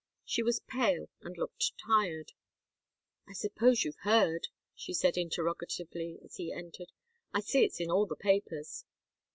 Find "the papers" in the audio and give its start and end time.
8.07-8.83